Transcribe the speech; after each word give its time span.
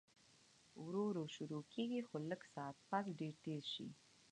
ورو 0.83 1.01
ورو 1.09 1.23
شورو 1.35 1.59
کيږي 1.73 2.01
خو 2.07 2.15
لږ 2.29 2.41
ساعت 2.53 2.77
پس 2.89 3.05
ډېر 3.19 3.33
تېز 3.45 3.63
شي 3.73 3.87